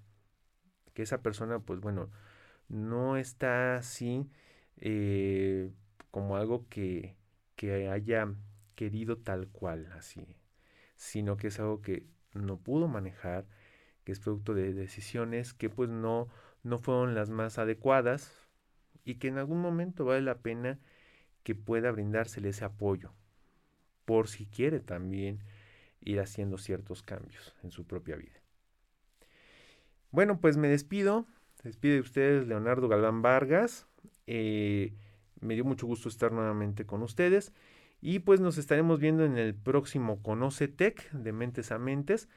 [0.94, 2.10] Que esa persona, pues bueno,
[2.68, 4.28] no está así
[4.78, 5.70] eh,
[6.10, 7.16] como algo que,
[7.56, 8.28] que haya
[8.74, 10.36] querido tal cual, así,
[10.96, 13.46] sino que es algo que no pudo manejar,
[14.04, 16.28] que es producto de decisiones que pues no,
[16.62, 18.32] no fueron las más adecuadas
[19.04, 20.78] y que en algún momento vale la pena
[21.42, 23.12] que pueda brindársele ese apoyo,
[24.04, 25.40] por si quiere también
[26.00, 28.40] ir haciendo ciertos cambios en su propia vida.
[30.10, 31.26] Bueno, pues me despido.
[31.62, 33.86] Despide de ustedes Leonardo Galván Vargas.
[34.26, 34.94] Eh,
[35.40, 37.52] me dio mucho gusto estar nuevamente con ustedes.
[38.00, 42.28] Y pues nos estaremos viendo en el próximo Conoce Tech de Mentes a Mentes.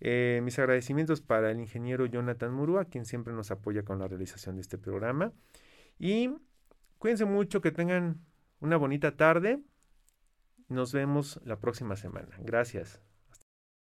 [0.00, 4.56] Eh, mis agradecimientos para el ingeniero Jonathan Murúa, quien siempre nos apoya con la realización
[4.56, 5.32] de este programa.
[5.98, 6.30] Y
[6.98, 8.20] cuídense mucho, que tengan
[8.60, 9.60] una bonita tarde.
[10.68, 12.36] Nos vemos la próxima semana.
[12.40, 13.07] Gracias.